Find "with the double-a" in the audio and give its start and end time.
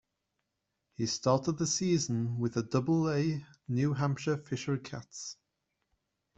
2.39-3.45